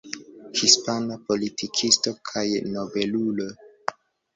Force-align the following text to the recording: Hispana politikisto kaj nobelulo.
Hispana 0.61 1.19
politikisto 1.29 2.17
kaj 2.33 2.47
nobelulo. 2.75 3.53